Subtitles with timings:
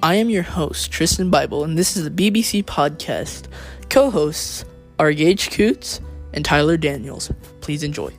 [0.00, 3.46] I am your host, Tristan Bible, and this is the BBC Podcast.
[3.90, 4.64] Co hosts
[5.00, 6.00] are Gage Coots
[6.32, 7.32] and Tyler Daniels.
[7.60, 8.12] Please enjoy.